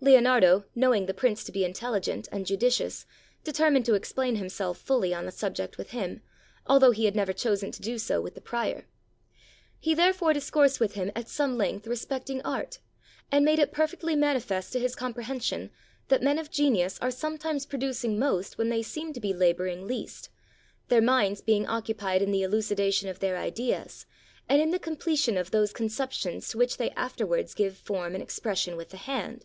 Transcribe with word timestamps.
Leonardo, 0.00 0.64
knowing 0.76 1.06
the 1.06 1.12
Prince 1.12 1.42
to 1.42 1.50
be 1.50 1.62
intelUgent 1.64 2.28
and 2.30 2.46
judicious, 2.46 3.04
determined 3.42 3.84
to 3.84 3.94
explain 3.94 4.36
him 4.36 4.48
self 4.48 4.78
fully 4.78 5.12
on 5.12 5.26
the 5.26 5.32
subject 5.32 5.76
with 5.76 5.90
him, 5.90 6.22
although 6.68 6.92
he 6.92 7.04
had 7.04 7.16
never 7.16 7.32
chosen 7.32 7.72
to 7.72 7.82
do 7.82 7.98
so 7.98 8.20
with 8.20 8.36
the 8.36 8.40
Prior. 8.40 8.86
He 9.80 9.94
therefore 9.96 10.32
discoursed 10.32 10.78
with 10.78 10.94
him 10.94 11.10
at 11.16 11.28
some 11.28 11.58
length 11.58 11.84
respecting 11.88 12.40
art, 12.42 12.78
and 13.32 13.44
made 13.44 13.58
it 13.58 13.72
per 13.72 13.88
fectly 13.88 14.16
manifest 14.16 14.72
to 14.72 14.78
his 14.78 14.94
comprehension, 14.94 15.68
that 16.06 16.22
men 16.22 16.38
of 16.38 16.48
genius 16.48 17.00
are 17.00 17.10
sometimes 17.10 17.66
producing 17.66 18.20
most 18.20 18.56
when 18.56 18.68
they 18.68 18.84
seem 18.84 19.12
to 19.14 19.20
be 19.20 19.34
laboring 19.34 19.84
least, 19.84 20.28
their 20.86 21.02
minds 21.02 21.40
being 21.40 21.66
occupied 21.66 22.22
in 22.22 22.30
the 22.30 22.42
eluci 22.42 22.76
dation 22.76 23.10
of 23.10 23.18
their 23.18 23.36
ideas, 23.36 24.06
and 24.48 24.62
in 24.62 24.70
the 24.70 24.78
completion 24.78 25.36
of 25.36 25.50
those 25.50 25.72
con 25.72 25.88
ceptions 25.88 26.48
to 26.48 26.56
which 26.56 26.76
they 26.76 26.90
afterwards 26.90 27.52
give 27.52 27.76
form 27.76 28.14
and 28.14 28.22
expres 28.22 28.60
sion 28.60 28.76
with 28.76 28.90
the 28.90 28.96
hand. 28.96 29.44